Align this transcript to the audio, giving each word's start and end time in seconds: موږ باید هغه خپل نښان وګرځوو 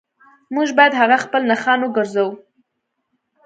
موږ 0.55 0.69
باید 0.77 0.97
هغه 1.01 1.17
خپل 1.23 1.41
نښان 1.51 1.79
وګرځوو 1.81 2.31